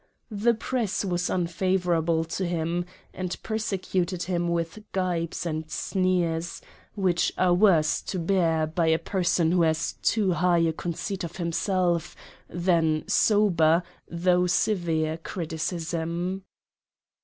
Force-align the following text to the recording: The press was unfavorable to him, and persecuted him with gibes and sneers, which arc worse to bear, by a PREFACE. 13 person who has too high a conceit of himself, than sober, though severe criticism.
The 0.31 0.55
press 0.55 1.05
was 1.05 1.29
unfavorable 1.29 2.23
to 2.23 2.47
him, 2.47 2.85
and 3.13 3.37
persecuted 3.43 4.23
him 4.23 4.47
with 4.47 4.79
gibes 4.93 5.45
and 5.45 5.69
sneers, 5.69 6.59
which 6.95 7.31
arc 7.37 7.59
worse 7.59 8.01
to 8.07 8.17
bear, 8.17 8.65
by 8.65 8.87
a 8.87 8.97
PREFACE. 8.97 9.37
13 9.37 9.45
person 9.45 9.51
who 9.51 9.61
has 9.61 9.93
too 10.01 10.31
high 10.33 10.57
a 10.57 10.73
conceit 10.73 11.23
of 11.23 11.35
himself, 11.37 12.15
than 12.49 13.03
sober, 13.07 13.83
though 14.09 14.47
severe 14.47 15.17
criticism. 15.17 16.45